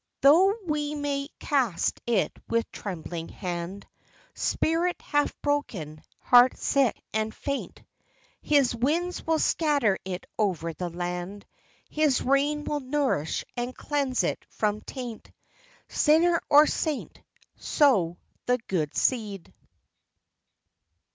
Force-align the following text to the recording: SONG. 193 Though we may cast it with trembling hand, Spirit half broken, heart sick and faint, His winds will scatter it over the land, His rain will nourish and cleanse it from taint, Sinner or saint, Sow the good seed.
SONG. 0.23 0.55
193 0.65 0.67
Though 0.67 0.71
we 0.73 0.95
may 0.95 1.29
cast 1.39 2.01
it 2.07 2.31
with 2.49 2.71
trembling 2.71 3.29
hand, 3.29 3.85
Spirit 4.33 4.99
half 4.99 5.39
broken, 5.43 6.01
heart 6.21 6.57
sick 6.57 6.99
and 7.13 7.31
faint, 7.35 7.83
His 8.41 8.73
winds 8.73 9.23
will 9.27 9.37
scatter 9.37 9.99
it 10.03 10.25
over 10.39 10.73
the 10.73 10.89
land, 10.89 11.45
His 11.87 12.19
rain 12.23 12.63
will 12.63 12.79
nourish 12.79 13.45
and 13.55 13.77
cleanse 13.77 14.23
it 14.23 14.43
from 14.49 14.81
taint, 14.81 15.29
Sinner 15.87 16.41
or 16.49 16.65
saint, 16.65 17.21
Sow 17.57 18.17
the 18.47 18.57
good 18.67 18.95
seed. 18.95 19.53